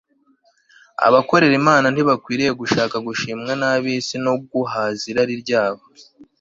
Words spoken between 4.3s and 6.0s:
guhaza irari ryabo